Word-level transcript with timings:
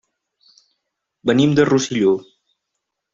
Venim 1.31 1.53
de 1.59 1.65
Rosselló. 1.69 2.15